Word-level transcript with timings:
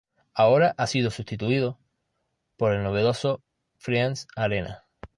Ahora 0.33 0.73
ha 0.79 0.87
sido 0.87 1.11
substituido 1.11 1.77
por 2.57 2.73
el 2.73 2.81
novedoso 2.81 3.43
Friends 3.77 4.27
Arena. 4.35 4.83